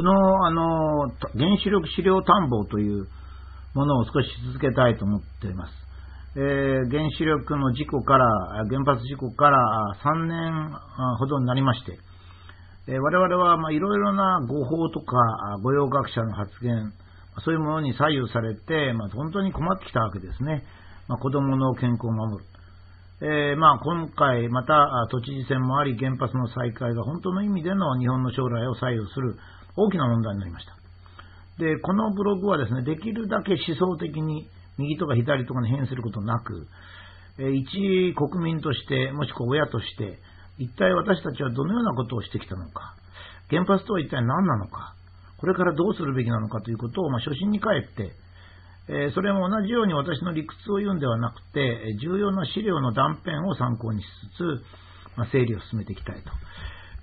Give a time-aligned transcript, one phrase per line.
[0.00, 3.06] この、あの、原子力資料探訪という
[3.74, 5.74] ものを少し続けたいと思っています。
[6.36, 9.58] えー、原子力の事故から、原発事故から
[10.02, 10.72] 3年
[11.18, 11.98] ほどになりまして、
[12.88, 15.18] えー、我々はいろいろな誤報とか
[15.62, 16.94] 御用学者の発言、
[17.44, 20.64] そういうものに左右されて、まあ、本当に困ってきたわけですね。
[21.08, 22.50] まあ、子供の健康を守る。
[23.20, 29.36] えー、まあ、今回、また都知事選もあり、原発の再開が本当の意味での日本の将来を左右する
[29.80, 30.76] 大きな問題になりました。
[31.58, 36.66] で、このブログはですね、できるだけ思想的に右とか左とかに変することなく、
[37.38, 40.18] えー、一国民として、もしくは親として、
[40.58, 42.94] 一体私たちはどのようなことをしてきたのか、
[43.48, 44.94] 原発とは一体何なのか、
[45.38, 48.12] これからどうするべきなのかということを、まあ、初心に帰って、
[48.88, 56.30] え、それも同じように私の理屈を言うんではなくて、重要な資料の断片を参考にしつつ、まあ、整理を進めていきたいと。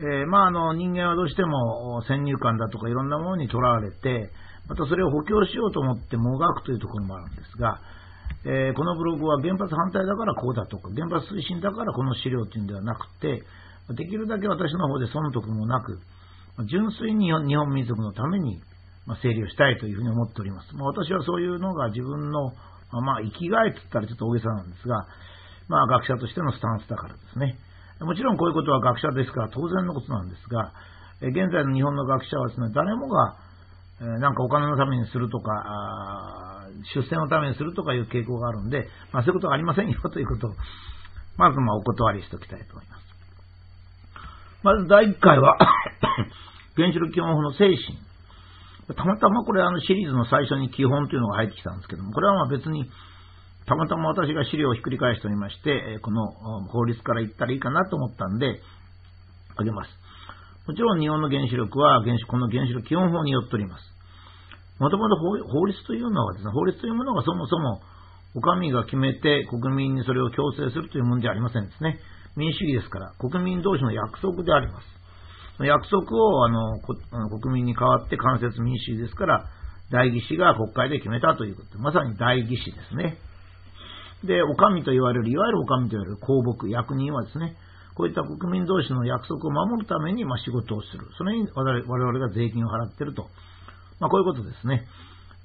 [0.00, 4.30] えー、まあ、あの人間はどうしても先入観だとかいろんなものにとらわれて、
[4.68, 7.80] またそれを補強しようと思ってもがくというところもあるんですが、
[8.44, 13.42] えー、このブログは原発反対だからこうだとか、原発推進だからこの資料というんではなくて、
[13.94, 16.00] できるだけ私の方で損得もなく、
[16.68, 18.60] 純粋に日本民族のために
[19.22, 20.74] 整理をしたいというふうに思っております。
[20.74, 22.52] まあ、私はそういうのが自分の、
[22.92, 25.06] まあ、生きがいと言ったらちょっと大げさなんですが、
[25.68, 27.56] まあ、学者としてのスタンスだからですね。
[28.04, 30.72] もちろんこういうことは学者ですから当然のことなんですが、
[31.20, 33.36] 現在の日本の学者はですね、誰もが、
[34.00, 40.50] なんかお金のためにするとか、出世のためにするとかいう傾向があるんで、まあ、そういうことがありませんよということを、
[41.36, 43.04] まずまお断りしておきたいと思います。
[44.62, 45.58] まず第1回は
[46.76, 47.98] 原子力基本法の精神。
[48.96, 52.90] たまたまこれあのシリーズの最初に基本というのが入ってきたんですけども、これはま別に
[53.66, 56.26] たまたま私が資料をひっくり返しておりまして、この
[56.68, 58.60] 法律から言ったらいいかなと思ったんで、
[59.56, 59.90] あげます。
[60.66, 63.84] もちろん日本の原子力は原子この原子力基本法によっております。
[64.80, 67.80] もともと法律というのはですね、法律というものがそもそも
[68.34, 72.00] お上が決めて国民にそれを強制するというものじゃありませんですね。
[72.36, 74.86] 民主主義ですから、国民同士の約束であります。
[75.62, 79.46] 約束をあの国民に代わって間接民主主義ですから、
[79.90, 83.18] 代議士が国会で決めたということ、まさに代議士ですね。
[84.22, 87.56] で、お上と言われる、いわゆるお上と言われる公僕、役人はですね、
[87.94, 91.06] こういった国民同士の約束を守るために、まあ、仕事をする。
[91.16, 93.28] それに我々が税金を払っていると。
[94.00, 94.86] まあ、こういうことですね。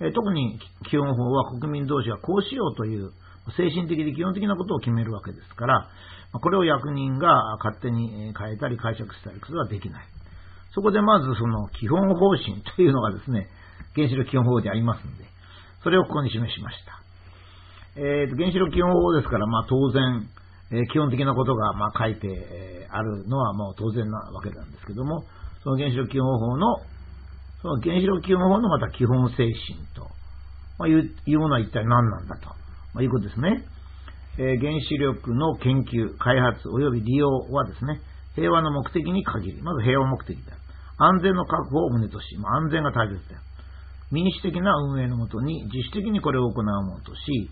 [0.01, 0.59] え特に
[0.89, 3.11] 基本法は国民同士がこうしようという
[3.57, 5.89] 精神的で基本的なことを決めるわけですから、
[6.31, 10.05] これを役人が勝手に変えたり解釈したりすることはできない。
[10.73, 13.49] そこでまずその基本方針というのがですね、
[13.95, 15.25] 原子力基本法でありますので、
[15.83, 16.99] それをここに示しました。
[17.99, 20.23] えー、原子力基本法ですから、まあ当然、
[20.71, 25.25] え、基本的なことがまあ書いて、え、あるのはもう当然なわけなんですけども、
[25.63, 26.77] その原子力基本法の、
[27.61, 29.51] その原子力基本法のまた基本精神
[29.93, 30.07] と、
[30.77, 32.47] まあ、いういうものは一体何なんだと、
[32.93, 33.65] まあ、いうことですね。
[34.37, 37.99] え原子力の研究、開発及び利用はですね、
[38.35, 40.61] 平和の目的に限り、まず平和目的である。
[40.97, 43.43] 安全の確保を旨とし、まあ、安全が大切である。
[44.11, 47.49] 民主的な運営のもとに自主的にこれを行うものとし、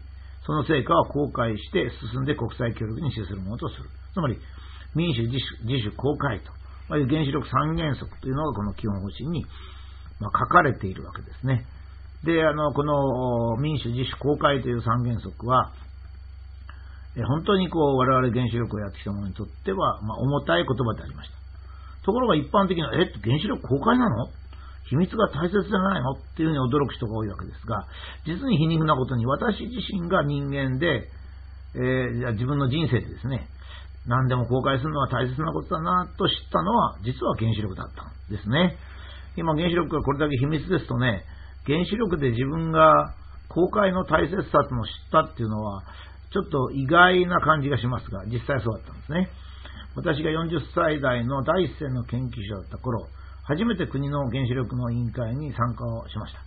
[0.48, 3.90] その成果を公開して進んで国際協力に資するものとする。
[4.14, 4.40] つまり、
[4.96, 6.52] 民主自主自主公開と、
[6.88, 9.46] まあ、いう原子力三原則というのがこの基本方針に、
[10.22, 11.68] ま、書かれているわけですね。
[12.24, 15.74] で、あの、この民主自主公開という三原則は、
[17.28, 21.36] 本当にこう我々原子力をやってきた者にとっては、まあ、重たい言葉でありました。
[22.06, 24.30] ところが一般的には、え、原子力公開なの？
[24.90, 26.12] 秘密が大切じゃないの？
[26.12, 27.88] っていうふうに驚く人が多いわけですが、
[28.26, 31.10] 実に皮肉なことに私自身が人間で、
[31.76, 33.48] えー、自分の人生でですね、
[34.08, 38.78] 何でも公開するのは大切なことだなと知ったのは、実は原子力だったんですね。
[39.36, 41.24] 今原子力がこれだけ秘密ですとね、
[41.66, 43.14] 原子力で自分が
[43.50, 45.84] 公開の大切さとの知ったっていうのは、
[46.32, 49.30] ちょっと意外な感じがしますが、実際そうだったんですね。
[49.96, 53.08] 私が40歳代の第一線の研究者だった頃、
[53.48, 56.40] 初めて国の原子力の委員会に参加をしました。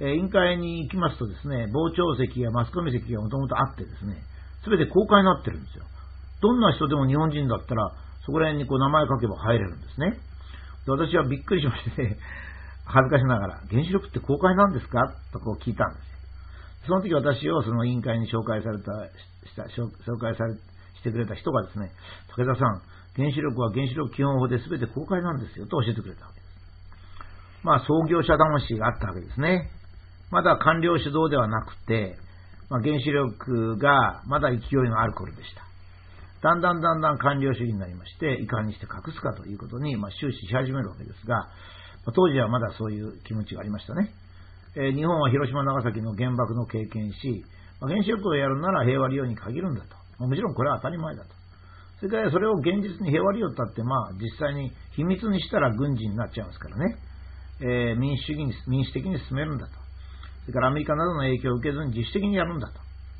[0.00, 4.16] え委員会に行きますとですね、傍聴席やマスコミ席がもともとあってですね、
[4.64, 5.84] すべて公開になってるんですよ。
[6.42, 7.92] どんな人でも日本人だったら、
[8.24, 10.18] そこら辺にこう名前書けば入れるんですね。
[10.84, 12.16] で私はびっくりしまして、
[12.84, 15.00] 恥ずかしながら、原子力って公開なんですか？
[15.32, 16.16] とこう聞いたんですよ。
[16.86, 18.92] その時私をその委員会に紹介された、
[19.48, 21.90] した紹介されしてくれた人がですね、
[22.36, 22.82] 武田さん、
[23.16, 27.64] 原子力は原子力基本法で全て公開なんですよと教えてくれたわけです。
[27.64, 29.70] まあ創業者魂があったわけですね。
[30.30, 32.16] まだ官僚主導ではなくて、
[32.68, 34.58] まあ、原子力がまだ勢い
[34.90, 35.62] のある頃でした。
[36.42, 41.48] だんだんだんだん官僚主義になりまして、いかにして隠すかということに、まあ、終始し始めるわけですが、
[42.04, 44.10] ま当時はまだそういう気持ちがありましたね。
[44.76, 47.44] え日本は広島、長崎の原爆の経験し、
[47.80, 49.82] ま原子力をやるなら平和利用に限るんだ
[50.18, 50.26] と。
[50.26, 51.35] もちろんこれは当たり前だと。
[51.98, 56.96] それからそれを現実に平和利用ったって、まあ実際に秘密にしたら軍事になっちゃいますからね。
[57.60, 59.72] えー、民主主義に、民主的に進めるんだと。
[60.42, 62.74] それからアメリカなどの影響を受けずに自主的にやるんだと。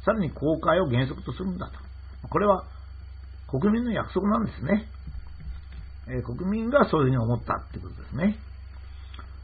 [0.04, 2.28] さらに公開を原則とするんだと。
[2.28, 2.64] これは
[3.48, 4.84] 国民の約束なんですね。
[6.08, 8.36] えー、国民がそういうふうに思ったってことですね。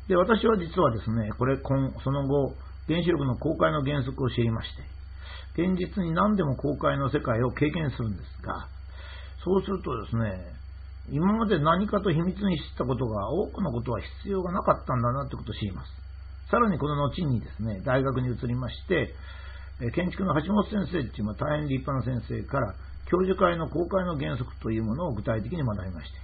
[0.08, 2.54] で、私は実はですね、これ今、その後、
[2.86, 8.68] 原子力の公開の原則を知りまして、現実に何でも公開の世界を経験するんですが、
[9.44, 10.54] そうするとですね、
[11.10, 15.90] 今まで何かと秘密にしてたことが多くのことは必要がなかったんだなということを知ります。
[16.50, 19.14] さらにこの後にですね、大学に移りまして、
[19.94, 22.74] 建築の橋本先生っていう大変立派な先生から
[23.10, 26.18] 教授会の公開の原則というものを具体的に学びまして、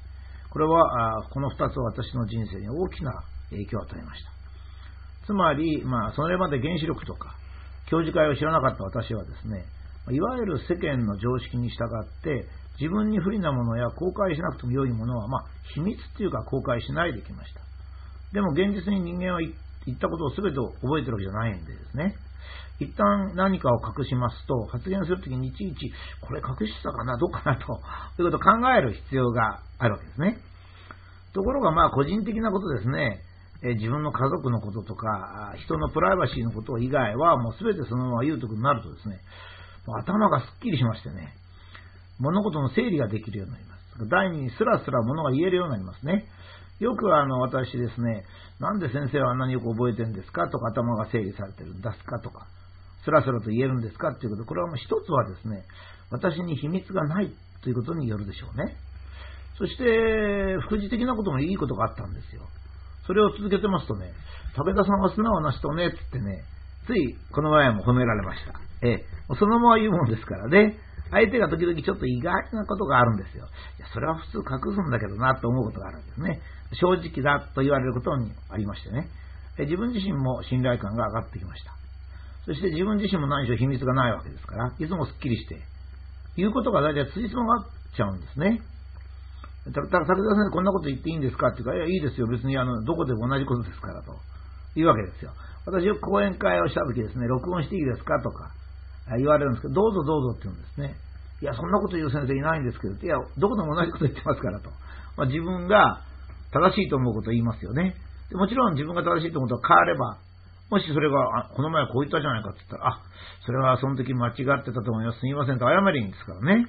[0.51, 3.13] これはこの2つは私の人生に大きな
[3.51, 4.31] 影響を与えました。
[5.27, 7.35] つまり、まあ、それまで原子力とか
[7.91, 9.65] 教授会を知らなかった私はですね、
[10.11, 12.47] いわゆる世間の常識に従って
[12.81, 15.45] 自分に不利なものや公開しなくても良いものは、まあ、
[15.75, 17.61] 秘密っていうか公開しないできました。
[18.33, 22.15] でも現実に人間は言ったことを全て覚えてるわけじゃないんでですね、
[22.79, 27.81] 一旦何かを隠しますと、発言するときにいちいち、これ隠してたかな、どうかなと、
[28.17, 30.39] ということを考える必要があるわけですね。
[31.33, 33.21] ところが、まあ、個人的なことですね、
[33.63, 39.19] え自分の家族のこととか、人のプライバシーのこと以外は、もう全てそのまま言うとくになるとですね、
[39.97, 41.33] 頭がすっきりしましてね、
[42.19, 44.09] 物事の整理ができるようになります。
[44.11, 46.27] 第二にスラスラ物が言えるようになりますね。
[46.79, 48.25] よくあの私ですね、
[48.61, 50.49] なんで先生はあんなによく覚えてるんですか？
[50.49, 52.21] とか頭が整理されてるんですか？
[52.21, 52.47] とか、
[53.05, 54.11] スラスラと言えるんですか？
[54.11, 55.65] っていうこと、これはもう一つはですね、
[56.11, 57.33] 私に秘密がない
[57.63, 58.77] ということによるでしょうね。
[59.59, 62.43] そして、副次的なこともいいことがあったんですよ。
[63.07, 64.13] それを続けてますとね、
[64.55, 66.45] 武田さんは素直な人ね、つってね、
[66.87, 68.68] ついこの前も褒められました。
[68.83, 69.07] ええ、
[69.39, 70.79] そのまま言うもんですからね。
[71.11, 73.49] 相手が時々ちょっと意外なことがあるんですよ。
[73.79, 76.41] いや、それは普通隠すんだけどなと思うことがあるんですね。
[76.75, 79.09] 正直だと言われることにありましてね。
[79.59, 81.73] 自分自身も信頼感が上がってきました。
[82.45, 85.61] そして自分自身も何しろ秘密がないわけですから、いつもすっきりして、
[86.37, 88.61] 言うことが大体ついつまがっちゃうんですね。
[89.73, 92.27] ただ、武田先生こんなこと言っていいんですかっていうか、いや、いいですよ。
[92.27, 94.17] 別にあの、どこでも同じことですからと。
[94.77, 95.33] いうわけですよ。
[95.67, 98.53] 私よく講演会をした時ですね、録音していいですかとか
[99.17, 100.97] 言われるんですけど、どうぞどうぞって言うんですね。
[101.41, 104.71] いや、そんなこと言う先生いないんですけど、いや、どこでも同じこと言ってますからと。
[105.17, 106.03] まあ、自分が
[106.53, 107.95] 正しいと思うことを言いますよね。
[108.29, 110.19] でもちろん自分が正しいと思うことが変われば、
[110.71, 113.01] もしそれが、この前こう言ったじゃないかって言ったら、あ、
[113.47, 114.35] それはその時間違っ
[114.65, 115.21] てたと思います。
[115.21, 116.67] すみませんと謝りんですからね。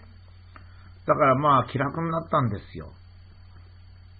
[1.06, 2.94] だからまあ気楽になったんですよ。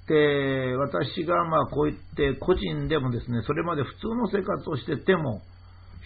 [0.08, 5.42] で、私がまあこう言って個人でもですね、それまで普通の生活をしてても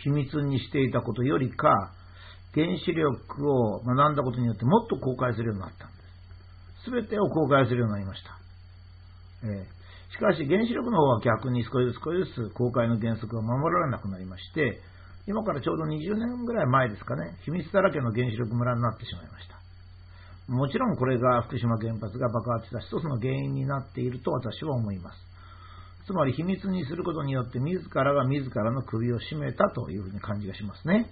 [0.04, 1.94] 秘密にしていたことよりか、
[2.54, 5.94] 原子力を学んだことによってもっと公開するようになったんで
[6.84, 6.86] す。
[6.86, 8.38] すべてを公開するようになりました。
[9.44, 14.82] えー、しかし原子力の方は逆に少しずつ少しずつ公開の原則が守られなくなりまして、
[15.26, 19.58] 今からちょうど20年ぐらい前ですかね、秘密だらけの原子力村になってしまいました。
[20.54, 25.18] もちろんこれが福島原発が爆発した一つの原因になっていると私は思います。
[26.06, 31.10] つまり秘密にすることによって自らが自らの首を絞めたというふうに感じがしますね。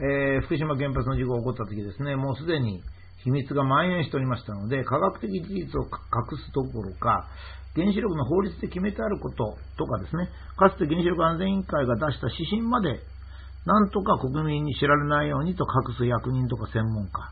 [0.00, 2.82] えー、福島原発の事故が起こった時ですね、もうすでに
[3.22, 7.28] 秘密が蔓延しておりましたので、科学的事実を隠すどころか、
[7.76, 13.00] 原子力の法律で決めてあることとかですね、かつて原子力安全委員会が出した指針まで、
[13.66, 17.30] なんとか国民に知られないようにと隠す役人とか専門家、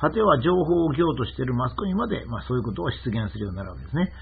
[0.00, 4.12] 果ては情報を業としているマスコミまで、まあ、そういうことを出現するようになるわけですね。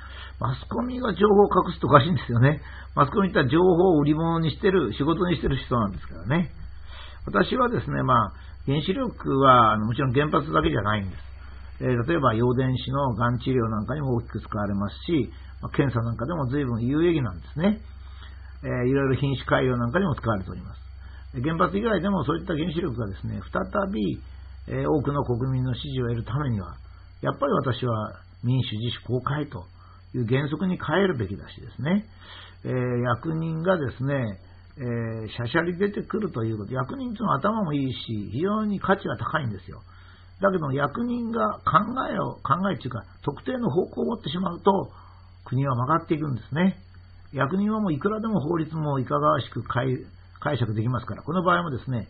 [0.41, 2.61] マスコミが情報を隠すとおかしいんですよね。
[2.97, 6.51] マスコミって情報を売り物にしてる、仕事にしてる人なんですからね。
[7.29, 8.33] 私はですね、まあ、
[8.67, 11.23] 原子力はもちろん原発だけじゃないんです。
[11.81, 15.31] えー、例えば、陽電子のがん治療なんかにも大きく使われますし、
[15.63, 17.81] まあ、検査なんかでも随分有意義なんですね。
[18.65, 20.81] えー、いろいろ品種改良なんかにも使われております。
[21.41, 24.19] 原発以外でもそういった原子力がですね、再び
[24.71, 26.77] え多くの国民の支持を得るためには、
[27.23, 29.65] やっぱり私は民主自主公開と
[30.15, 32.05] いう原則に変えるべきだしですね、
[32.65, 34.41] えー、役人がですね、
[34.79, 39.83] えー、しゃしゃり出てくるということ、役人というのは頭もいいし、非常に価値が高いんですよ。
[40.41, 44.91] だけど役人が考えを、考えというか、特定の方向を持ってしまうと、
[45.45, 46.79] 国は曲がっていくんですね。
[47.33, 50.07] 役人はもういくらでも法律もいかがわしく解
[50.59, 52.07] 釈できますから、この場合もですね、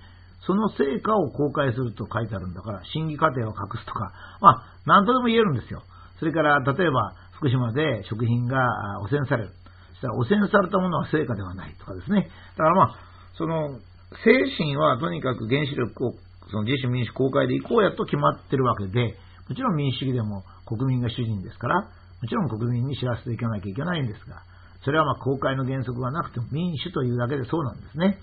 [0.46, 5.82] その成果を公開すると書いてあるんだから、審議過程を隠すとか、まあ、なんとでも言えるんですよ。
[6.18, 8.58] それから例えば福島で食品が
[9.02, 9.50] 汚染される。
[9.98, 12.30] したら汚染されたものは成果ではないとかですね。
[12.56, 12.96] だからまあ、
[13.36, 13.78] その
[14.24, 16.14] 精神はとにかく原子力を
[16.50, 21.90] その自主民主公開でいこうやと決まってるわけで、もちろん民主主義でも国民が主人ですから、も
[22.26, 24.42] ちろん国民に知らせていかなきゃいけないんですが、
[24.84, 28.18] それはまあ公開の原則がなくても民主というだけでそうなんですね。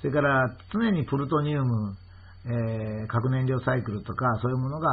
[0.00, 1.94] それから常にプルトニウム、
[2.46, 4.88] えー、核燃料サイクルとかそういうものが、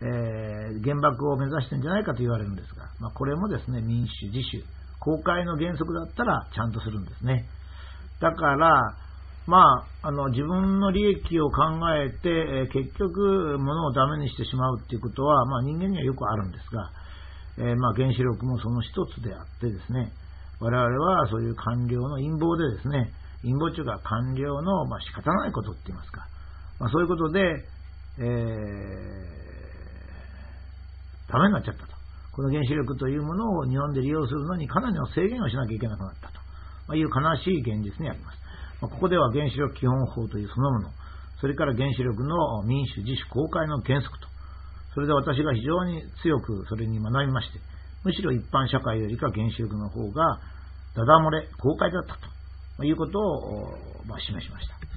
[0.00, 4.64] えー、原爆を目指してるんじゃないかと言われるんですが、まあ、これもですね、民主、自主、
[5.00, 7.46] 公開の原則だったらちゃんとするんですね。
[8.20, 8.96] だから、
[9.46, 11.62] まあ、あの自分の利益を考
[11.96, 16.92] えて、えー、結局、物をダメにしてしまうっていうことは、まあ、人間にはよくあるんですが、
[17.56, 20.12] えー、まあ、原子力もその一つであってですね、
[20.60, 26.28] 我々はそういう官僚の陰謀でですね、陰謀中が官僚の、まあ、仕方ないことって言いますか、
[26.78, 27.64] まあ、そういうことで、
[28.18, 28.26] えー、
[31.32, 31.87] ダメになっちゃった。
[32.38, 36.30] この原子力というものを日本で利用するのにかなりの制限をしなきゃいけなくなった
[36.86, 38.38] という悲しい現実にあります。
[38.80, 40.90] ここでは原子力基本法というそのもの、
[41.40, 44.28] それから原子力の民主、自主、公開の原則と、
[44.94, 47.58] それで私が非常に強くそれに学びまして、
[48.04, 50.38] むしろ一般社会よりか原子力の方が
[50.94, 52.14] ダダ漏れ、公開だった
[52.76, 53.74] ということを、
[54.06, 54.87] ま、示しました。